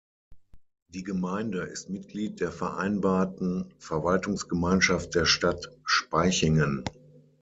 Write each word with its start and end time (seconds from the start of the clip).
Die 0.87 1.03
Gemeinde 1.03 1.61
ist 1.61 1.91
Mitglied 1.91 2.39
der 2.39 2.51
vereinbarten 2.51 3.71
Verwaltungsgemeinschaft 3.77 5.13
der 5.13 5.25
Stadt 5.25 5.69
Spaichingen. 5.85 6.83